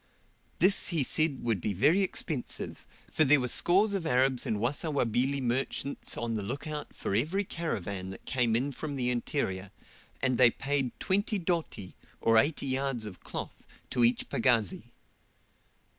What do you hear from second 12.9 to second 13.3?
of